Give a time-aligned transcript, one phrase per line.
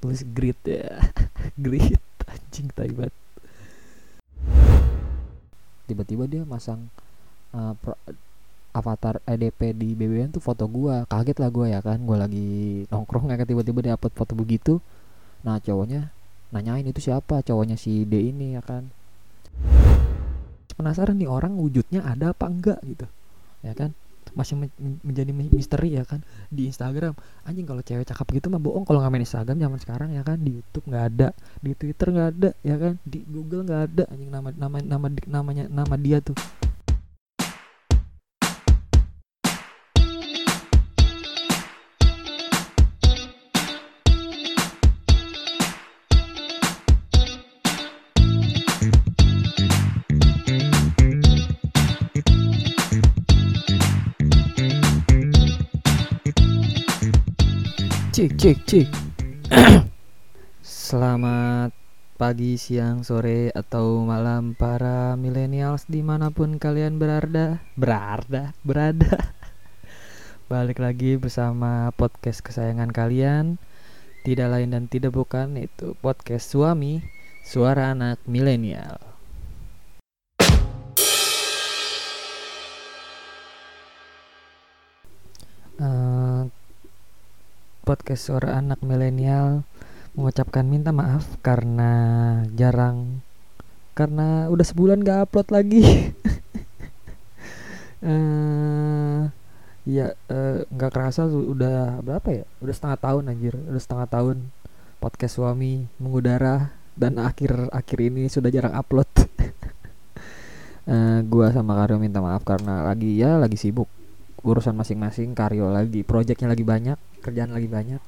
[0.00, 0.98] tulis grit ya.
[1.64, 3.12] Grit anjing taibat
[5.90, 6.86] tiba-tiba dia masang
[7.50, 7.98] uh, pro,
[8.70, 11.02] avatar EDP di BBM tuh foto gua.
[11.10, 14.78] Kaget lah gua ya kan gua lagi nongkrong ya kan tiba-tiba dia upload foto begitu.
[15.42, 16.14] Nah cowoknya
[16.54, 18.94] nanyain itu siapa cowoknya si D ini ya kan.
[20.78, 23.10] Penasaran nih orang wujudnya ada apa enggak gitu
[23.60, 23.92] ya kan
[24.32, 24.70] masih men
[25.02, 27.16] menjadi misteri ya kan di Instagram.
[27.44, 30.38] Anjing kalau cewek cakep gitu mah bohong kalau nggak main Instagram zaman sekarang ya kan
[30.38, 31.28] di YouTube nggak ada
[31.60, 34.04] di Twitter nggak ada ya kan di Google nggak ada.
[34.12, 36.36] Anjing nama nama nama namanya nama dia tuh
[58.20, 58.88] cik cik cik.
[60.60, 61.72] Selamat
[62.20, 67.64] pagi, siang, sore, atau malam para millennials di mana pun kalian berada.
[67.80, 69.32] Berada, berada.
[70.52, 73.56] Balik lagi bersama podcast kesayangan kalian.
[74.20, 77.00] Tidak lain dan tidak bukan itu podcast suami
[77.40, 79.09] Suara anak milenial
[87.90, 89.66] podcast suara anak milenial
[90.14, 91.90] mengucapkan minta maaf karena
[92.54, 93.18] jarang
[93.98, 96.14] karena udah sebulan gak upload lagi.
[97.98, 99.26] Uh,
[99.98, 100.14] ya
[100.70, 102.44] nggak uh, kerasa udah berapa ya?
[102.62, 103.58] Udah setengah tahun anjir.
[103.58, 104.36] Udah setengah tahun
[105.02, 109.10] podcast suami mengudara dan akhir akhir ini sudah jarang upload.
[110.86, 113.90] Uh, gua sama Karyo minta maaf karena lagi ya lagi sibuk
[114.40, 118.02] urusan masing-masing Karyo lagi projectnya lagi banyak kerjaan lagi banyak.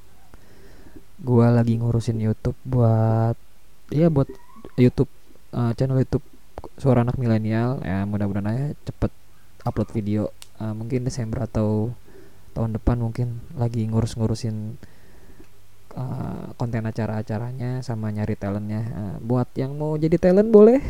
[1.22, 3.36] Gua lagi ngurusin YouTube buat
[3.92, 4.26] ya buat
[4.80, 5.12] YouTube
[5.54, 6.24] uh, channel YouTube
[6.80, 7.78] suara anak milenial.
[7.84, 9.12] Ya mudah-mudahan aja cepet
[9.62, 11.94] upload video uh, mungkin Desember atau
[12.52, 14.76] tahun depan mungkin lagi ngurus-ngurusin
[15.94, 18.82] uh, konten acara-acaranya sama nyari talentnya.
[18.90, 20.80] Uh, buat yang mau jadi talent boleh.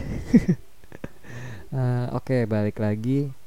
[1.75, 3.42] Uh, oke okay, balik lagi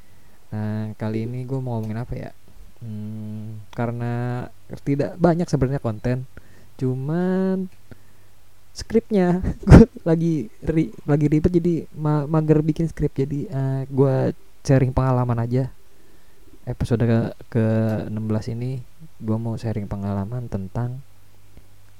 [0.55, 2.31] uh, kali ini gue mau ngomongin apa ya?
[2.79, 4.45] Hmm, karena
[4.87, 6.23] tidak banyak sebenarnya konten
[6.75, 7.67] cuman
[8.75, 9.39] skripnya.
[9.67, 13.15] Gue lagi ri, lagi ribet jadi ma mager bikin skrip.
[13.15, 14.35] Jadi uh, eh, gue
[14.67, 15.71] sharing pengalaman aja.
[16.67, 17.65] Episode ke, ke
[18.11, 18.83] 16 ini
[19.21, 20.99] gue mau sharing pengalaman tentang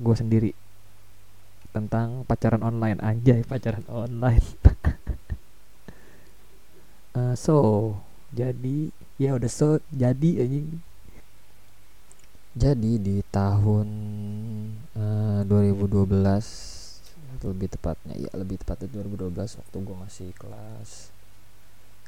[0.03, 0.51] gue sendiri.
[1.71, 2.99] Tentang pacaran online.
[2.99, 4.43] Anjay pacaran online.
[7.15, 7.55] Uh, so
[8.35, 10.83] jadi ya udah so jadi anjing.
[12.55, 13.87] Jadi di tahun
[14.95, 16.75] uh, 2012
[17.45, 21.13] lebih tepatnya ya lebih tepatnya 2012 waktu gue masih kelas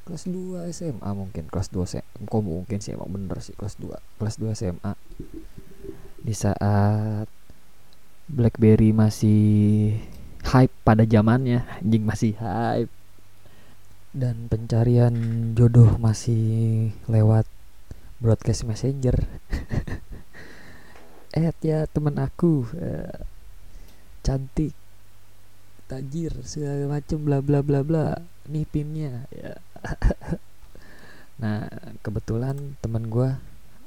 [0.08, 3.92] kelas 2 SMA mungkin kelas 2 SMA kok mungkin sih emang bener sih kelas 2
[4.18, 4.94] kelas 2 SMA
[6.24, 7.28] di saat
[8.28, 9.94] BlackBerry masih
[10.48, 12.92] hype pada zamannya anjing masih hype
[14.18, 15.14] dan pencarian
[15.54, 17.46] jodoh masih lewat
[18.18, 19.14] broadcast messenger.
[21.38, 23.14] Eh ya temen aku uh,
[24.26, 24.74] cantik
[25.86, 28.18] tajir segala macem bla bla bla bla.
[28.50, 29.54] Nih pinnya ya.
[31.38, 31.70] Nah
[32.02, 33.38] kebetulan temen gue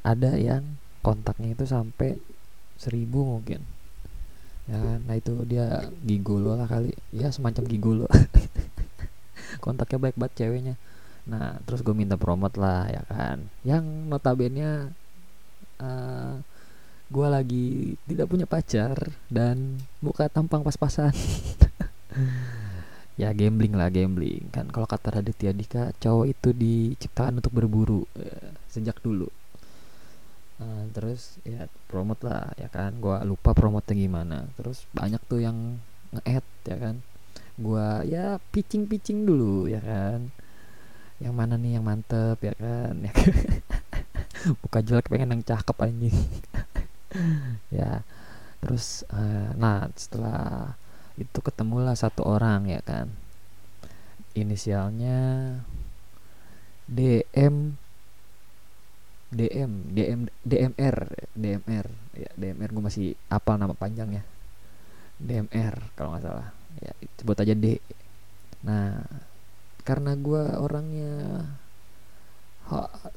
[0.06, 2.22] ada yang kontaknya itu sampai
[2.78, 3.66] seribu mungkin.
[4.70, 6.94] Ya nah itu dia gigolo lah kali.
[7.10, 8.06] Ya semacam gigolo
[9.60, 10.74] kontaknya baik banget ceweknya.
[11.28, 13.44] Nah terus gue minta promote lah ya kan.
[13.62, 14.90] Yang notabene
[15.80, 16.34] uh,
[17.10, 17.68] gue lagi
[18.06, 18.96] tidak punya pacar
[19.28, 21.12] dan muka tampang pas-pasan.
[23.20, 24.48] Ya gambling lah gambling.
[24.48, 29.28] Kan kalau kata Raditya Dika cowok itu diciptakan untuk berburu uh, sejak dulu.
[30.56, 32.96] Uh, terus ya promote lah ya kan.
[32.96, 34.48] Gue lupa promote gimana.
[34.56, 35.76] Terus banyak tuh yang
[36.16, 36.96] nge-add ya kan
[37.60, 40.32] gue ya pitching pitching dulu ya kan.
[41.20, 43.34] Yang mana nih yang mantep ya kan ya kan?
[44.64, 46.16] buka jelek pengen yang cakep anjing.
[47.74, 48.06] Ya
[48.62, 50.78] terus uh, nah setelah
[51.18, 53.10] itu ketemulah satu orang ya kan.
[54.38, 55.58] Inisialnya
[56.86, 57.74] DM
[59.30, 60.96] DM DM DMR
[61.38, 61.86] DMR
[62.18, 64.26] ya DMR gue masih apal nama panjangnya
[65.22, 67.80] DMR kalau nggak salah ya sebut aja D.
[68.64, 69.04] Nah
[69.84, 71.44] karena gue orangnya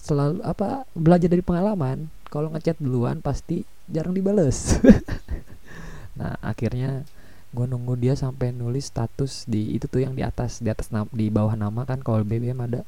[0.01, 4.59] selalu apa belajar dari pengalaman kalau ngechat duluan pasti jarang dibales.
[6.13, 7.01] Nah akhirnya
[7.53, 11.29] gue nunggu dia sampai nulis status di itu tuh yang di atas di atas di
[11.29, 12.85] bawah nama kan kalau BBM ada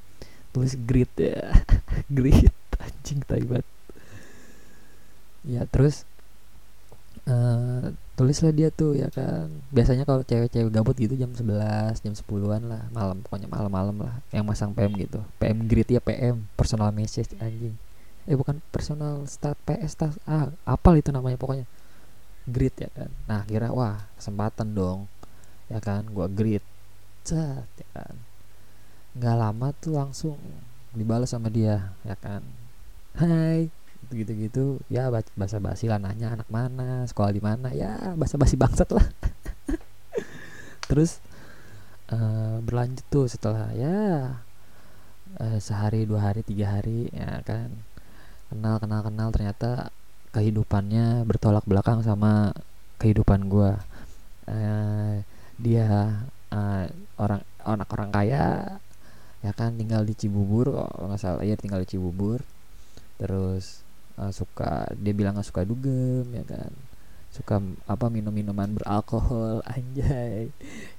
[0.54, 1.54] tulis grid ya.
[2.18, 3.66] Grid anjing taibat.
[5.42, 6.06] Ya terus
[7.30, 9.50] uh, tulislah dia tuh ya kan.
[9.74, 14.46] Biasanya kalau cewek-cewek gabut gitu jam 11 jam 10-an lah malam pokoknya malam-malam lah yang
[14.48, 15.20] masang PM gitu.
[15.42, 17.76] PM grid ya PM personal message anjing.
[18.26, 21.68] Eh bukan personal start PS start ah apal itu namanya pokoknya.
[22.46, 23.10] Grid ya kan.
[23.28, 25.10] Nah kira wah kesempatan dong
[25.70, 26.64] ya kan gua grid.
[27.26, 28.16] Cat ya kan.
[29.18, 30.38] Nggak lama tuh langsung
[30.96, 32.42] dibalas sama dia ya kan.
[33.16, 33.72] Hai
[34.12, 38.56] gitu gitu ya bahasa basi lah nanya anak mana sekolah di mana ya bahasa basi
[38.58, 39.06] bangsat lah.
[40.90, 41.18] Terus
[42.14, 43.98] uh, berlanjut tuh setelah ya
[45.42, 47.74] uh, sehari dua hari tiga hari ya kan
[48.54, 49.90] kenal kenal kenal ternyata
[50.34, 52.54] kehidupannya bertolak belakang sama
[53.00, 53.72] kehidupan gue
[54.52, 55.16] uh,
[55.58, 56.22] dia
[56.52, 56.86] uh,
[57.18, 58.78] orang anak orang kaya
[59.46, 62.42] ya kan tinggal di Cibubur kalau nggak salah ya tinggal di Cibubur.
[63.22, 63.85] Terus
[64.20, 66.72] uh, suka dia bilang nggak suka dugem ya kan?
[67.32, 70.50] Suka apa minum minuman beralkohol anjay.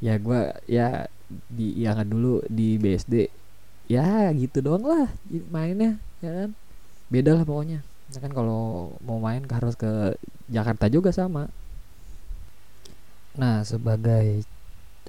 [0.01, 1.09] Ya gue ya
[1.51, 3.27] di yang dulu di BSD
[3.87, 5.09] ya gitu doang lah
[5.51, 6.51] mainnya ya kan?
[7.09, 7.81] Beda lah pokoknya.
[8.15, 10.15] Ya kan kalau mau main harus ke
[10.47, 11.51] Jakarta juga sama.
[13.37, 14.47] Nah sebagai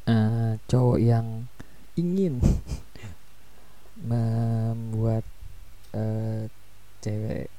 [0.09, 1.45] uh, cowok yang
[1.97, 2.39] ingin
[4.09, 5.25] membuat
[5.93, 6.45] uh,
[7.01, 7.49] cewek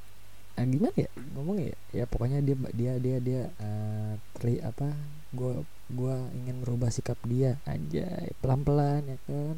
[0.59, 1.11] uh, gimana ya?
[1.39, 4.91] Ngomongnya ya ya pokoknya dia dia dia dia uh, terli apa
[5.31, 5.63] gue
[5.95, 7.63] gue ingin merubah sikap dia.
[7.63, 9.57] Aja pelan pelan ya kan.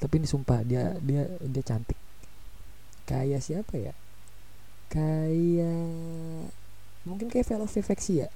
[0.00, 1.98] Tapi ini sumpah dia dia dia cantik.
[3.04, 3.94] Kayak siapa ya?
[4.90, 6.50] Kayak
[7.04, 8.28] mungkin kayak Velovivexia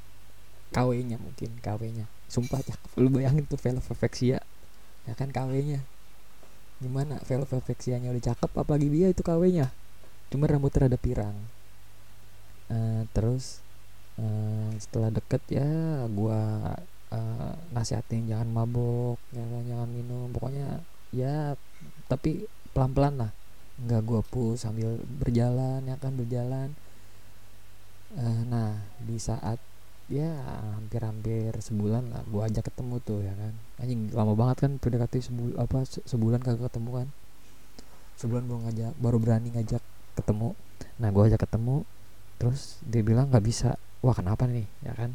[0.72, 4.40] KW-nya mungkin KW-nya sumpah cakep lu bayangin tuh Velovivexia
[5.04, 5.84] ya kan KW-nya
[6.80, 9.68] gimana Velovivexia-nya udah cakep apalagi dia itu KW-nya
[10.32, 11.36] cuma rambutnya rada pirang
[12.70, 13.60] uh, terus
[14.20, 15.68] uh, setelah deket ya
[16.12, 16.72] gua
[17.12, 20.80] uh, nasihatin jangan mabok jangan jangan minum pokoknya
[21.14, 21.58] ya
[22.10, 22.44] tapi
[22.74, 23.32] pelan pelan lah.
[23.74, 26.74] Nggak gue push sambil berjalan ya kan berjalan.
[28.14, 29.58] Uh, nah di saat
[30.06, 30.30] ya
[30.78, 33.54] hampir-hampir sebulan lah gue ajak ketemu tuh ya kan.
[33.82, 37.08] Anjing lama banget kan PDKT sebul apa sebulan kagak ketemu kan.
[38.18, 39.82] Sebulan gue ngajak baru berani ngajak
[40.18, 40.54] ketemu.
[40.98, 41.82] Nah gue ajak ketemu
[42.38, 43.70] terus dia bilang nggak bisa.
[44.04, 44.66] Wah kenapa nih?
[44.84, 45.10] Ya kan?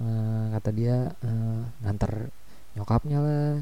[0.00, 2.32] Uh, kata dia uh, nganter
[2.78, 3.52] nyokapnya lah.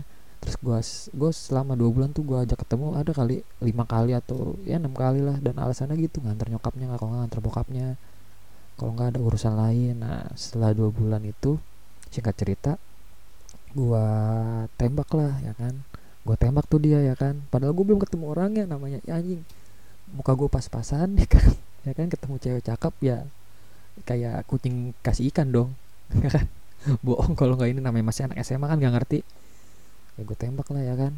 [0.41, 0.79] Terus gue
[1.21, 4.95] gue selama dua bulan tuh gue ajak ketemu ada kali lima kali atau ya enam
[4.95, 5.37] kali lah.
[5.43, 7.89] Dan alasannya gitu nganter nyokapnya nggak kalau nganter bokapnya.
[8.79, 9.95] Kalau nggak ada urusan lain.
[10.01, 11.59] Nah setelah dua bulan itu
[12.11, 12.73] singkat cerita
[13.71, 14.07] gue
[14.79, 15.75] tembak lah ya kan?
[16.27, 17.43] Gue tembak tuh dia ya kan?
[17.51, 19.03] Padahal gue belum ketemu orangnya namanya.
[19.07, 19.43] Ya anjing.
[20.11, 23.19] Muka gue pas-pasan ya kan ya kan ketemu cewek cakep ya
[24.05, 25.71] kayak kucing kasih ikan dong
[26.25, 26.47] ya kan?
[27.05, 29.19] Bohong kalau nggak ini namanya masih anak SMA kan nggak ngerti.
[30.17, 31.13] Ya gue tembak lah ya kan?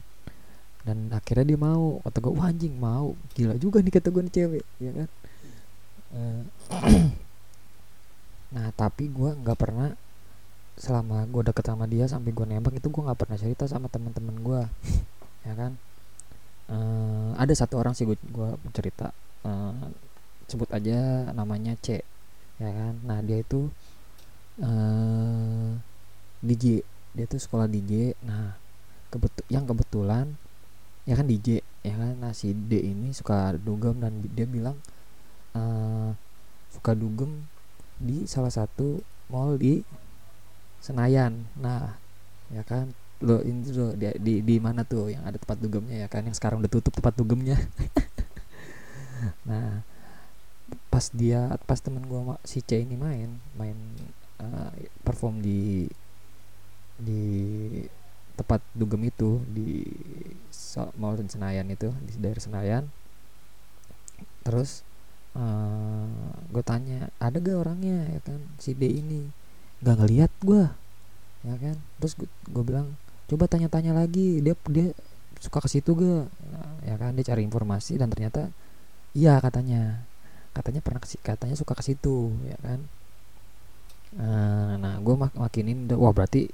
[0.82, 3.14] Dan akhirnya dia mau kata gue wah anjing mau.
[3.32, 5.08] Gila juga nih kata gue nih cewek ya kan?
[6.12, 6.42] Uh,
[8.54, 9.96] nah tapi gue nggak pernah
[10.76, 14.36] selama gue deket sama dia sampai gue nembak itu gue nggak pernah cerita sama teman-teman
[14.42, 14.60] gue
[15.48, 15.72] ya kan?
[16.68, 19.14] Uh, ada satu orang sih gue gue cerita
[19.46, 19.88] uh,
[20.52, 22.04] sebut aja namanya C
[22.60, 22.94] ya kan?
[23.08, 23.72] Nah dia itu
[24.60, 25.72] uh,
[26.44, 28.56] DJ dia tuh sekolah DJ nah
[29.12, 30.26] kebetul yang kebetulan
[31.08, 32.14] ya kan DJ ya kan?
[32.20, 34.76] Nah si D ini suka dugem dan dia bilang
[35.56, 36.12] uh,
[36.72, 37.48] suka dugem
[37.96, 39.00] di salah satu
[39.32, 39.80] mall di
[40.82, 41.46] Senayan.
[41.56, 41.96] Nah
[42.52, 42.92] ya kan?
[43.22, 46.26] Lo ini tuh di, di di mana tuh yang ada tempat dugemnya ya kan?
[46.26, 47.56] Yang sekarang udah tutup tempat dugemnya.
[49.46, 49.86] Nah
[50.92, 53.76] pas dia pas temen gua si C ini main main
[54.44, 54.68] uh,
[55.00, 55.88] perform di
[57.00, 57.24] di
[58.36, 59.84] tempat dugem itu di
[60.96, 62.84] Mall Senayan itu di daerah Senayan.
[64.42, 64.82] Terus
[65.36, 68.08] uh, eh, gue tanya ada gak orangnya?
[68.08, 69.28] Ya kan si D ini.
[69.84, 70.64] Nggak ngeliat gue
[71.42, 72.94] ya kan terus gue bilang
[73.26, 74.94] coba tanya-tanya lagi dia dia
[75.42, 76.26] suka ke situ gak?
[76.86, 78.48] Ya kan dia cari informasi dan ternyata
[79.12, 80.06] iya katanya
[80.52, 82.80] katanya pernah katanya suka ke situ ya kan?
[84.12, 86.52] Uh, nah gue mak makinin wah berarti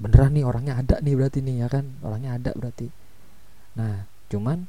[0.00, 1.84] beneran nih orangnya ada nih berarti nih ya kan?
[2.04, 2.88] Orangnya ada berarti.
[3.76, 4.68] Nah cuman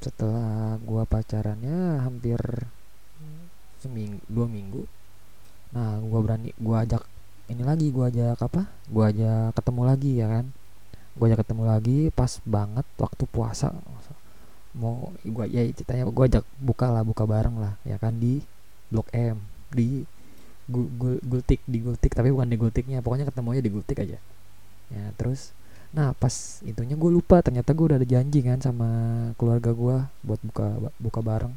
[0.00, 2.40] setelah gua pacarannya hampir
[3.84, 4.84] seminggu dua minggu
[5.70, 7.04] nah gue berani gue ajak
[7.50, 8.62] ini lagi gue ajak apa?
[8.86, 10.46] Gue ajak ketemu lagi ya kan?
[11.18, 13.74] Gue ajak ketemu lagi pas banget waktu puasa
[14.74, 18.38] mau gue ya ceritanya gue ajak buka lah buka bareng lah ya kan di
[18.90, 19.38] blok M
[19.74, 20.06] di
[20.70, 24.18] gultik di gultik tapi bukan di gultiknya pokoknya ketemunya di gultik aja.
[24.90, 25.54] Ya terus
[25.90, 28.86] nah pas itunya gue lupa ternyata gue udah ada janji kan sama
[29.34, 30.66] keluarga gue buat buka
[31.02, 31.54] buka bareng.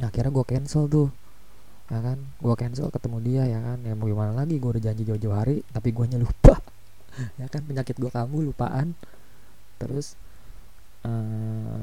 [0.00, 1.08] Nah akhirnya gue cancel tuh
[1.88, 5.08] ya kan gue cancel ketemu dia ya kan ya mau gimana lagi gue udah janji
[5.08, 6.60] jauh-jauh hari tapi gue lupa
[7.40, 8.96] ya kan penyakit gue kamu lupaan.
[9.76, 10.16] Terus
[11.06, 11.82] uh,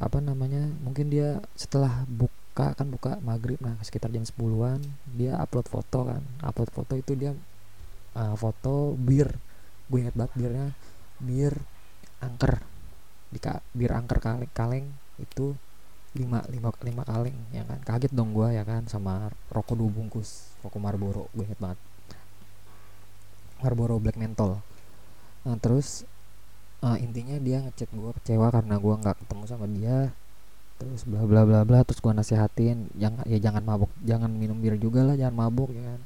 [0.00, 4.80] apa namanya mungkin dia setelah buka kan buka maghrib nah sekitar jam 10-an
[5.12, 6.22] dia upload foto kan.
[6.40, 7.32] Upload foto itu dia
[8.16, 9.28] uh, foto bir.
[9.90, 10.66] Gue inget banget birnya
[11.20, 11.54] bir
[12.22, 12.62] angker.
[13.30, 13.38] Di
[13.76, 14.86] bir angker kaleng kaleng
[15.20, 15.54] itu
[16.10, 17.78] lima lima lima kaleng ya kan.
[17.84, 21.78] Kaget dong gue ya kan sama rokok dua bungkus rokok Marlboro gue inget banget.
[23.60, 24.56] Marlboro Black Menthol.
[25.44, 26.08] Nah terus
[26.80, 29.98] uh, intinya dia ngechat gue kecewa karena gue nggak ketemu sama dia.
[30.80, 34.80] Terus bla bla bla bla terus gue nasihatin jangan ya jangan mabuk jangan minum bir
[34.80, 36.00] juga lah jangan mabuk ya kan.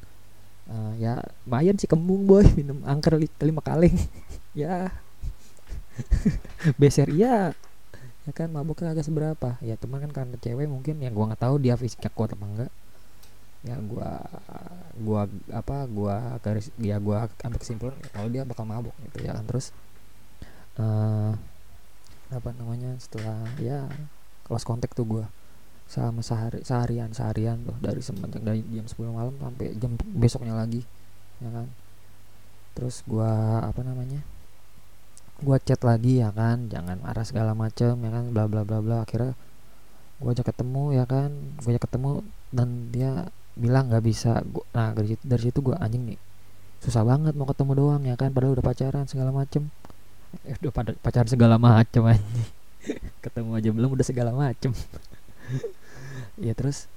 [0.65, 1.13] Uh, ya
[1.45, 3.95] lumayan sih kembung boy minum angker li lima kaleng.
[4.55, 4.87] Ya.
[6.79, 7.59] Beser iya.
[8.23, 9.59] Ya kan mabuknya agak seberapa.
[9.59, 12.73] Ya cuman kan karena cewek mungkin yang gua nggak tahu dia fisiknya kuat apa enggak.
[13.67, 14.23] Ya gua
[14.95, 19.43] gua apa gua garis ya gua ambil kesimpulan kalau dia bakal mabuk gitu ya kan.
[19.43, 19.75] Terus
[20.79, 21.33] uh,
[22.33, 23.87] apa namanya setelah ya
[24.47, 25.27] kelas kontak tuh gua.
[25.85, 30.83] Selama sehari seharian seharian tuh dari semenjak dari jam 10 malam sampai jam besoknya lagi
[31.39, 31.69] ya kan.
[32.75, 34.25] Terus gua apa namanya
[35.45, 36.67] gua chat lagi ya kan.
[36.73, 39.05] Jangan marah segala macem ya kan bla bla bla bla.
[39.05, 39.37] Akhirnya
[40.19, 41.31] gua ajak ketemu ya kan.
[41.61, 42.11] Gua ajak ketemu
[42.51, 43.11] dan dia
[43.55, 44.41] bilang nggak bisa.
[44.49, 46.21] Gua, nah dari situ dari situ gua anjing nih
[46.85, 48.33] susah banget mau ketemu doang ya kan.
[48.33, 49.69] Padahal udah pacaran segala macem
[50.43, 52.49] eh, udah pada pacaran segala macem anjing.
[53.25, 54.75] Ketemu aja belum udah segala macem.
[56.37, 56.91] Ya terus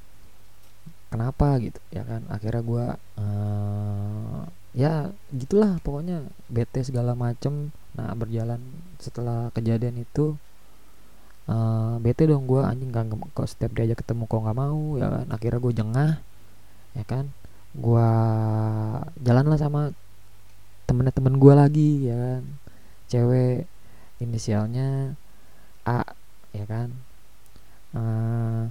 [1.13, 2.25] kenapa gitu ya kan?
[2.27, 2.86] Akhirnya gue
[3.22, 4.41] uh,
[4.75, 7.72] ya gitulah pokoknya bete segala macem.
[7.96, 8.60] Nah berjalan
[9.01, 10.36] setelah kejadian itu
[11.48, 15.08] uh, bete dong gue anjing kan kok setiap dia aja ketemu kok nggak mau ya
[15.08, 15.25] kan?
[15.32, 16.12] Akhirnya gue jengah
[16.98, 17.25] ya kan?
[17.77, 18.10] Gue
[19.22, 19.82] jalan lah sama
[20.88, 22.44] temennya temen gue lagi ya kan
[23.08, 23.66] cewek
[24.20, 25.16] inisialnya
[25.88, 26.04] A
[26.52, 26.90] ya kan?
[27.96, 28.68] Uh,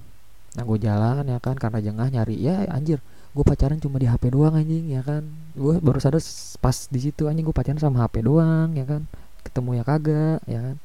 [0.57, 1.57] nah gue jalan ya kan?
[1.57, 3.01] Karena jengah nyari ya anjir
[3.37, 5.29] gue pacaran cuma di HP doang anjing ya kan?
[5.53, 6.25] Gue baru sadar
[6.61, 9.05] pas di situ anjing gue pacaran sama HP doang ya kan?
[9.45, 10.77] Ketemu ya kagak ya kan?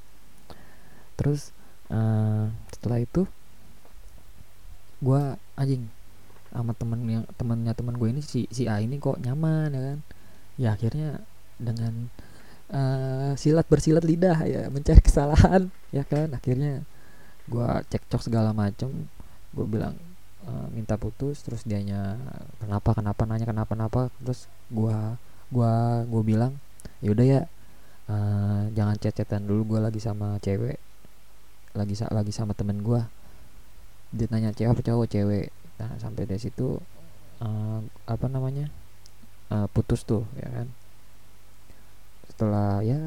[1.16, 1.56] Terus
[1.92, 3.24] uh, setelah itu
[5.02, 5.22] gue
[5.58, 5.88] anjing
[6.52, 10.00] sama temen yang temennya temen gue ini si si A ini kok nyaman ya kan?
[10.60, 11.24] Ya akhirnya
[11.56, 12.12] dengan
[12.72, 16.32] uh, silat bersilat lidah ya mencari kesalahan ya kan?
[16.34, 16.84] Akhirnya
[17.48, 19.12] gue cekcok segala macem
[19.52, 20.00] gue bilang
[20.48, 22.18] uh, minta putus terus dianya
[22.64, 23.22] kenapa kenapa?
[23.28, 24.02] Nanya kenapa kenapa?
[24.24, 24.96] Terus gue
[25.52, 26.56] gua gue bilang
[27.04, 27.42] yaudah ya
[28.08, 30.80] uh, jangan cecetan dulu gue lagi sama cewek
[31.76, 33.02] lagi sa lagi sama temen gue
[34.12, 35.08] dia nanya cewek apa cowok?
[35.08, 35.48] Cewek.
[35.80, 36.80] Nah sampai dari situ
[37.40, 38.68] uh, apa namanya
[39.52, 40.68] uh, putus tuh ya kan
[42.32, 42.98] setelah ya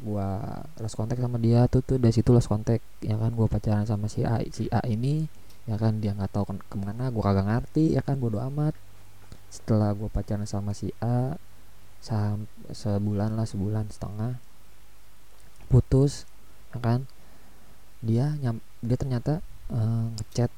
[0.00, 0.40] gua
[0.80, 3.30] lost kontak sama dia tuh tuh dari situ lost kontak ya kan.
[3.36, 5.28] Gua pacaran sama si A si A ini
[5.68, 6.00] ya kan.
[6.00, 8.16] Dia nggak tahu ke ke mana gue kagak ngerti ya kan.
[8.16, 8.72] Bodo amat.
[9.52, 11.36] Setelah gue pacaran sama si A
[12.04, 14.40] sam sebulan lah sebulan setengah
[15.68, 16.24] putus
[16.72, 17.04] ya kan.
[18.04, 19.40] Dia nyam dia ternyata
[19.72, 20.52] uh, ngechat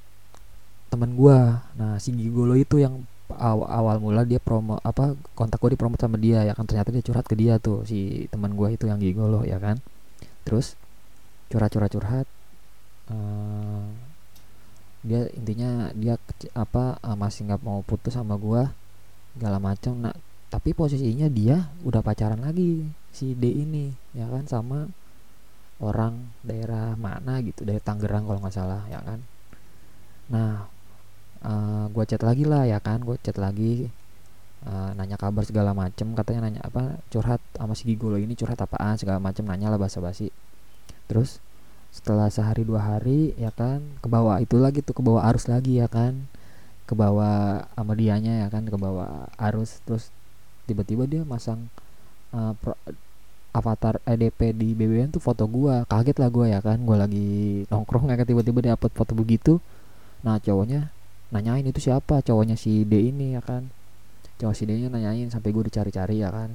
[0.86, 1.38] teman gue
[1.78, 6.14] nah si Gigolo itu yang awal, awal mula dia promo apa kontak gue dipromot sama
[6.20, 6.68] dia ya kan?
[6.68, 9.82] Ternyata dia curhat ke dia tuh si teman gue itu yang Gigolo ya kan?
[10.46, 10.78] Terus
[11.50, 12.26] curhat curhat curhat
[13.10, 13.86] uh,
[15.06, 16.18] dia intinya dia
[16.54, 18.74] apa uh, masih nggak mau putus sama gua
[19.38, 20.14] segala macam nah
[20.50, 24.46] tapi posisinya dia udah pacaran lagi si D ini ya kan?
[24.46, 24.86] Sama
[25.82, 29.20] orang daerah mana gitu dari Tangerang kalau nggak salah ya kan?
[30.30, 30.66] Nah
[31.42, 33.02] uh, gua chat lagi lah ya kan?
[33.04, 33.90] Gua chat lagi
[34.64, 36.12] uh, nanya kabar segala macem.
[36.16, 40.32] Katanya nanya apa curhat sama si Gigolo ini curhat apaan segala macem nanya lah basa-basi.
[41.10, 41.38] Terus
[41.94, 45.80] setelah sehari dua hari ya kan ke bawah itu lagi tuh ke bawah arus lagi
[45.80, 46.28] ya kan?
[46.86, 48.66] Ke bawah sama dianya ya kan?
[48.68, 49.80] Ke bawah arus.
[49.86, 50.10] Terus
[50.68, 51.70] tiba-tiba dia masang
[52.34, 52.74] uh, pro,
[53.56, 55.88] avatar EDP di BBM tuh foto gua.
[55.88, 56.82] Kaget lah gua ya kan?
[56.84, 58.26] Gua lagi nongkrong ya kan?
[58.28, 59.58] Tiba-tiba dia upload foto begitu.
[60.20, 60.92] Nah cowoknya
[61.34, 63.66] nanyain itu siapa cowoknya si D ini ya kan?
[64.38, 66.50] Cowok si D nya nanyain sampai gue dicari-cari ya kan?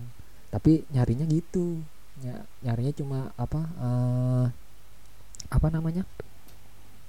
[0.52, 1.82] Tapi nyarinya gitu.
[2.22, 2.30] Ny
[2.64, 4.46] nyarinya cuma apa uh,
[5.52, 6.08] apa namanya?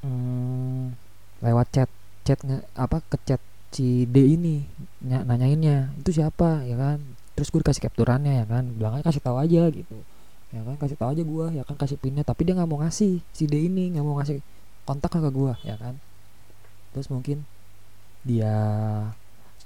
[0.02, 0.98] Hmm,
[1.44, 1.90] lewat chat
[2.26, 2.38] chat
[2.74, 4.66] apa ke chat si D ini
[5.04, 6.66] ny nanyainnya itu siapa?
[6.66, 6.98] Ya kan?
[7.38, 8.64] Terus gue dikasih capturannya ya kan?
[8.74, 9.98] Bilangnya kasih tahu aja gitu.
[10.50, 10.74] Ya kan?
[10.80, 11.76] Kasih tahu aja gue ya kan?
[11.78, 14.42] Kasih pinnya tapi dia nggak mau ngasih si D ini nggak mau ngasih
[14.82, 15.94] kontak ke gue ya kan
[16.92, 17.48] terus mungkin
[18.22, 18.54] dia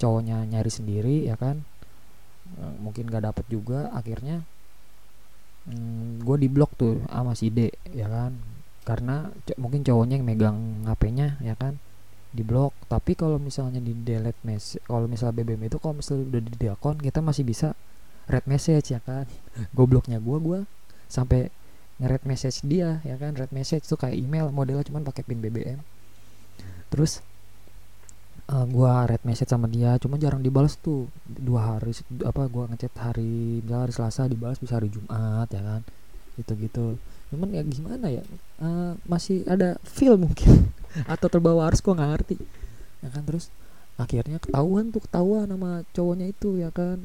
[0.00, 1.60] cowoknya nyari sendiri ya kan?
[2.56, 4.46] Eh, mungkin gak dapet juga akhirnya
[5.66, 8.32] hmm, gue diblok tuh sama si D ya kan?
[8.86, 9.26] Karena
[9.58, 11.76] mungkin cowoknya yang megang HP-nya ya kan?
[12.36, 16.68] Diblok tapi kalau misalnya di delete message kalau misalnya BBM itu kalau misalnya udah di
[16.68, 17.74] akun kita masih bisa
[18.30, 19.26] red message ya kan?
[19.76, 20.60] Gobloknya gue gue
[21.10, 21.50] sampai
[21.96, 23.34] nge message dia ya kan?
[23.34, 25.95] Red message tuh kayak email modelnya cuman pakai pin BBM
[26.92, 27.20] terus
[28.50, 31.10] uh, gua red message sama dia cuma jarang dibalas tuh.
[31.26, 35.82] Dua hari apa gua ngechat hari misalnya hari Selasa dibalas bisa hari Jumat ya kan?
[36.38, 36.86] Gitu gitu
[37.26, 38.22] cuman ya gimana ya
[38.62, 40.70] uh, masih ada feel mungkin.
[41.12, 42.36] Atau terbawa arus gua nggak ngerti.
[43.02, 43.50] Ya kan terus
[43.96, 47.02] akhirnya ketahuan tuh ketahuan sama cowoknya itu ya kan?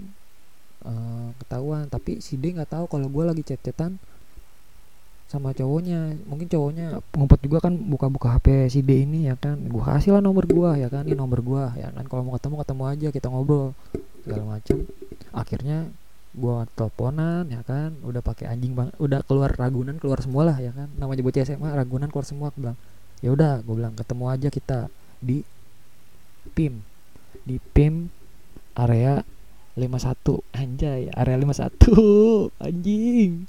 [0.82, 1.90] Uh, ketahuan.
[1.90, 4.02] Tapi si D nggak tahu kalau gue lagi chat-chatan
[5.32, 9.56] sama cowoknya mungkin cowoknya ngumpet juga kan buka-buka HP si D ini ya kan.
[9.64, 11.08] Gue kasih lah nomor gue ya kan?
[11.08, 12.04] Ini nomor gue ya kan?
[12.12, 13.72] Kalau mau ketemu ketemu aja kita ngobrol
[14.28, 14.84] segala macam
[15.32, 15.88] akhirnya
[16.36, 17.96] gue teleponan ya kan?
[18.04, 20.92] Udah pakai anjing bang udah keluar ragunan keluar semua lah ya kan?
[21.00, 22.76] Namanya bocah SMA ragunan keluar semua aku bilang
[23.24, 24.80] ya udah gue bilang ketemu aja kita
[25.24, 25.48] di
[26.52, 26.84] PIM
[27.48, 28.12] di PIM
[28.76, 29.24] area
[29.80, 31.80] 51 anjay area 51
[32.68, 33.48] anjing.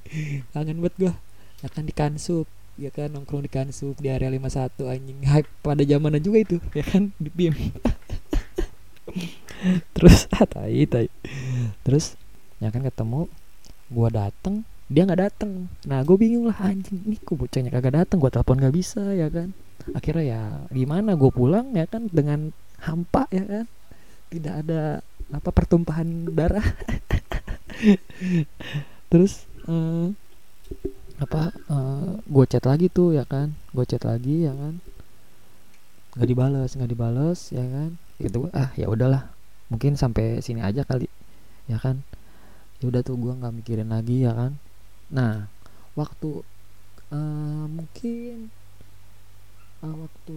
[0.55, 1.15] Kangen banget gua
[1.63, 3.15] ya kan di Kansup ya kan?
[3.15, 5.19] Nongkrong di Kansup di area 51 anjing.
[5.23, 7.15] Hype pada zamannya juga itu ya kan?
[7.17, 7.55] Di BIM
[9.95, 11.07] terus ah, tai tai.
[11.87, 12.19] Terus
[12.59, 13.31] ya kan ketemu
[13.93, 15.73] gua dateng dia nggak dateng.
[15.89, 18.21] Nah gue bingung lah anjing nih kok bocahnya kagak dateng?
[18.21, 19.57] Gua telepon nggak bisa ya kan?
[19.97, 22.13] Akhirnya ya gimana gue pulang ya kan?
[22.13, 23.67] Dengan hampa ya kan?
[24.29, 25.01] Tidak ada
[25.33, 26.67] apa pertumpahan darah.
[29.09, 30.13] Terus uh,
[31.23, 33.55] apa uh, eh, gue chat lagi tuh ya kan?
[33.71, 34.83] Gue chat lagi ya kan?
[36.19, 37.91] Nggak dibales nggak dibales ya kan?
[38.19, 39.31] Gitu ah ya udahlah.
[39.71, 41.07] Mungkin sampai sini aja kali
[41.71, 42.03] ya kan?
[42.83, 44.59] Ya udah tuh gue nggak mikirin lagi ya kan?
[45.15, 45.47] Nah
[45.95, 46.43] waktu
[47.15, 48.51] uh, mungkin
[49.87, 50.33] uh, waktu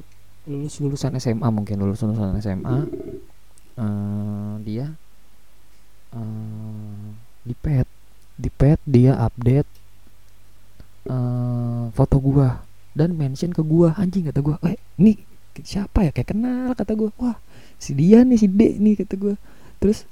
[0.46, 2.78] lulus lulusan SMA mungkin lulus lulusan SMA
[3.82, 4.94] uh, dia
[6.14, 7.06] uh,
[7.42, 7.88] di pet
[8.38, 9.85] di pet dia update
[11.10, 12.62] uh, foto gua
[12.98, 13.94] dan mention ke gua.
[13.98, 15.20] Anjing kata gua eh ini
[15.62, 16.12] siapa ya?
[16.12, 17.10] Kayak kenal kata gua.
[17.22, 17.38] Wah
[17.78, 19.36] si dia nih si D nih kata gua.
[19.82, 20.10] Terus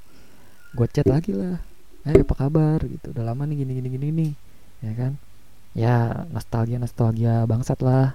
[0.74, 1.58] gua chat lagi lah.
[2.04, 2.84] Eh apa kabar?
[2.84, 3.10] Gitu.
[3.10, 4.32] Udah lama nih gini gini gini nih
[4.84, 5.12] ya kan?
[5.74, 5.96] Ya
[6.30, 8.14] nostalgia nostalgia bangsat lah.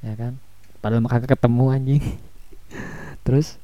[0.00, 0.38] Ya kan?
[0.80, 2.04] Padahal kagak ketemu anjing.
[3.26, 3.60] Terus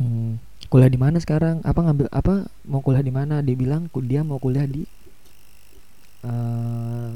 [0.00, 0.40] hmm,
[0.72, 1.60] kuliah di mana sekarang?
[1.66, 3.44] Apa ngambil apa mau kuliah di mana?
[3.44, 4.88] Dia bilang dia mau kuliah di
[6.22, 7.10] uh,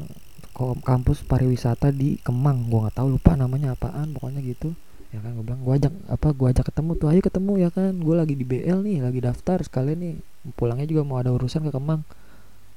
[0.82, 2.66] kampus pariwisata di Kemang.
[2.70, 4.72] Gua nggak tahu lupa namanya apaan pokoknya gitu.
[5.14, 7.92] Ya kan gue bilang gue ajak apa gue ajak ketemu tuh ayo ketemu ya kan.
[7.96, 10.14] Gue lagi di BL nih lagi daftar sekalian nih.
[10.58, 12.02] Pulangnya juga mau ada urusan ke Kemang.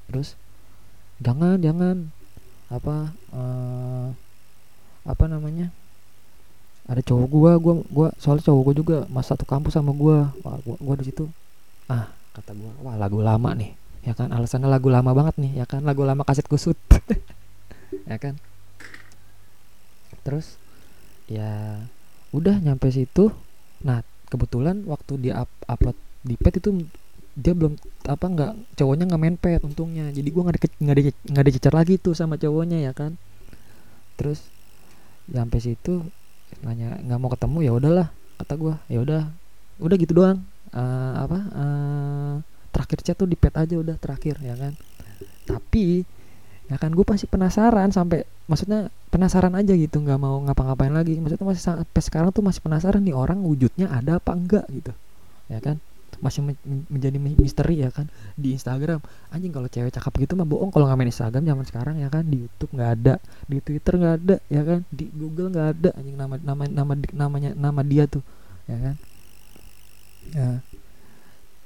[0.08, 0.38] Terus
[1.20, 2.08] jangan jangan.
[2.70, 4.14] Apa uh,
[5.02, 5.74] apa namanya?
[6.86, 10.30] Ada cowok gua gua gua soalnya cowok gua juga mas satu kampus sama gua.
[10.46, 11.26] Wah, gua gua di situ.
[11.90, 15.66] Ah kata gua wah lagu lama nih ya kan alasannya lagu lama banget nih ya
[15.68, 15.84] kan?
[15.84, 16.76] Lagu lama kaset kusut.
[18.06, 18.38] Ya kan?
[20.22, 20.58] Terus
[21.26, 21.78] ya
[22.30, 23.34] udah nyampe situ.
[23.82, 26.86] Nah kebetulan waktu dia up, upload di pet itu
[27.38, 30.10] dia belum apa nggak cowoknya nggak main pet untungnya.
[30.10, 31.02] Jadi gua nggak di nggak di
[31.34, 33.18] nggak lagi tuh sama cowoknya ya kan?
[34.14, 34.42] Terus
[35.30, 36.06] sampai situ
[36.66, 38.08] nanya nggak mau ketemu ya udahlah
[38.42, 39.22] kata gue ya udah
[39.82, 40.42] udah gitu doang.
[40.70, 42.34] Uh, apa uh,
[42.80, 44.72] terakhir chat tuh di pet aja udah terakhir ya kan?
[45.44, 46.00] Tapi
[46.72, 51.20] ya kan gue pasti penasaran sampai maksudnya penasaran aja gitu nggak mau ngapa-ngapain lagi.
[51.20, 54.96] Maksudnya masih sampai sekarang tuh masih penasaran nih orang wujudnya ada apa enggak gitu
[55.52, 55.76] ya kan?
[56.20, 56.56] Masih men
[56.88, 58.08] menjadi misteri ya kan?
[58.36, 59.00] Di Instagram.
[59.32, 60.72] Anjing kalau cewek cakep gitu mah bohong.
[60.72, 62.24] Kalau nggak main Instagram zaman sekarang ya kan?
[62.24, 63.14] Di YouTube nggak ada
[63.44, 64.80] di Twitter nggak ada ya kan?
[64.88, 65.90] Di Google nggak ada.
[65.96, 68.22] Anjing nama nama nama namanya nama dia tuh
[68.68, 68.94] ya kan?
[70.30, 70.48] Ya.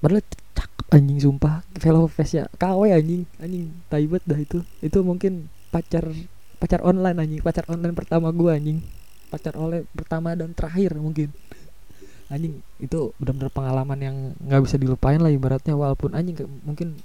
[0.01, 0.23] Padahal
[0.55, 1.65] cakep anjing sumpah.
[1.79, 3.25] Fellow face ya KW anjing.
[3.41, 4.61] Anjing taibet dah itu.
[4.85, 6.05] Itu mungkin pacar
[6.61, 7.41] pacar online anjing.
[7.41, 8.83] Pacar online pertama gua anjing.
[9.33, 11.33] Pacar oleh pertama dan terakhir mungkin.
[12.29, 15.75] Anjing itu benar-benar pengalaman yang nggak bisa dilupain lah ibaratnya.
[15.77, 16.99] Walaupun anjing mungkin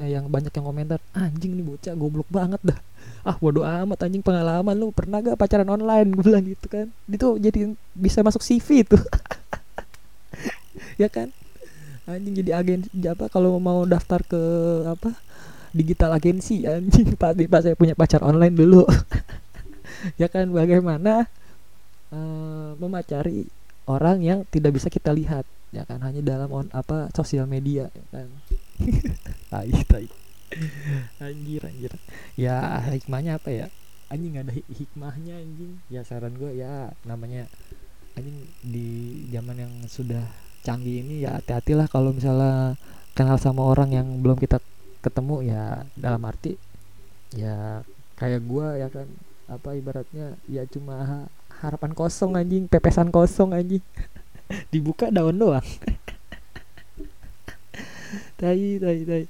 [0.00, 2.78] eh, yang banyak yang komentar anjing nih bocah goblok banget dah.
[3.24, 4.92] Ah bodo amat anjing pengalaman lu.
[4.92, 6.12] Pernah gak pacaran online?
[6.12, 6.86] Gue bilang gitu kan.
[7.08, 8.98] Itu jadi bisa masuk CV itu.
[10.94, 11.34] Ya kan
[12.04, 13.28] anjing jadi agen apa?
[13.32, 14.42] Kalau mau daftar ke
[14.88, 15.16] apa?
[15.74, 17.16] Digital agensi anjing.
[17.20, 18.84] Pasti pas saya punya pacar online dulu.
[20.20, 21.32] Ya kan bagaimana
[22.12, 23.48] uh, memacari
[23.88, 25.48] orang yang tidak bisa kita lihat.
[25.72, 28.28] Ya kan hanya dalam on apa sosial media ya kan.
[29.48, 30.06] Tai tai.
[31.24, 31.92] Anjir anjir.
[32.36, 33.66] Ya hikmahnya apa ya?
[34.12, 35.80] Anjing ada hikmahnya anjing.
[35.88, 37.48] Ya saran gue ya namanya
[38.14, 38.88] anjing di
[39.32, 40.28] zaman yang sudah
[40.64, 42.80] canggih ini ya hati-hatilah kalau misalnya
[43.12, 44.58] kenal sama orang yang belum kita
[45.04, 46.56] ketemu ya dalam arti
[47.36, 47.84] ya
[48.16, 49.08] kayak gue ya kan.
[49.44, 51.28] Apa ibaratnya ya cuma
[51.60, 53.84] harapan kosong anjing pepesan kosong anjing.
[54.72, 55.64] Dibuka daun doang.
[58.40, 59.24] Tai tai tai.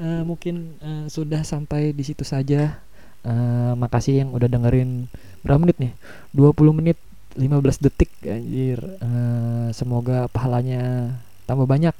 [0.00, 2.78] Uh, mungkin uh, sudah sampai di situ saja.
[3.20, 5.04] Uh, makasih yang udah dengerin
[5.44, 5.92] berapa menit nih?
[6.32, 6.96] 20 menit
[7.38, 8.78] 15 detik anjir.
[8.98, 11.14] Uh, semoga pahalanya
[11.46, 11.94] tambah banyak.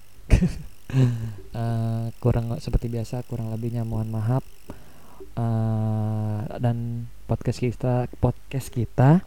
[1.55, 4.43] Uh, kurang seperti biasa kurang lebihnya mohon maaf.
[5.39, 9.23] Uh, dan podcast kita podcast kita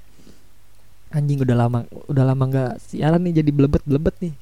[1.13, 1.79] anjing udah lama
[2.11, 4.35] udah lama nggak siaran nih jadi belebet belebet nih.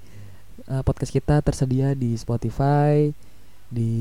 [0.65, 3.13] Uh, podcast kita tersedia di Spotify
[3.71, 3.93] di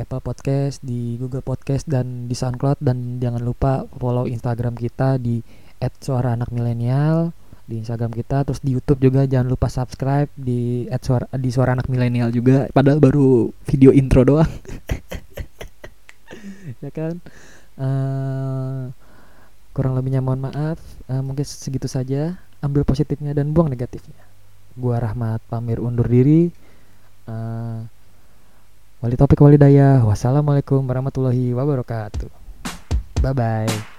[0.00, 2.80] Apple Podcast, di Google Podcast dan di SoundCloud.
[2.80, 5.44] Dan jangan lupa follow Instagram kita di
[5.80, 7.32] @suara_anak_milenial
[7.64, 9.24] di Instagram kita terus di YouTube juga.
[9.24, 12.68] Jangan lupa subscribe di @suara di suara anak milenial juga.
[12.70, 14.48] Padahal baru video intro doang.
[16.84, 17.16] Ya kan?
[17.80, 18.92] Uh,
[19.72, 20.76] kurang lebihnya mohon maaf.
[21.08, 22.36] Uh, mungkin segitu saja.
[22.60, 24.20] Ambil positifnya dan buang negatifnya.
[24.76, 26.52] Gua Rahmat pamir undur diri.
[27.24, 27.88] Uh,
[29.04, 30.00] Wali topik wali daya.
[30.00, 32.32] Wassalamualaikum warahmatullahi wabarakatuh.
[33.20, 33.93] Bye bye.